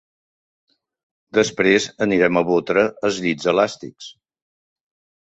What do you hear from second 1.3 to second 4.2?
Després anirem a botre als llits elàstics.